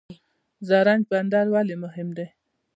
زرنج 0.67 1.03
بندر 1.11 1.45
ولې 1.53 1.75
مهم 1.83 2.07
دی؟ 2.17 2.25